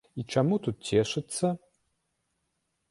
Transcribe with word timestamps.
І 0.21 0.23
чаму 0.35 0.55
тут 0.67 0.89
цешыцца? 0.93 1.53